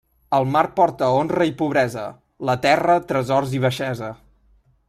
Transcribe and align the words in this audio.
El 0.35 0.45
mar 0.53 0.63
porta 0.79 1.09
honra 1.17 1.47
i 1.51 1.53
pobresa; 1.59 2.07
la 2.51 2.57
terra, 2.67 2.99
tresors 3.13 3.57
i 3.59 3.63
baixesa. 3.67 4.15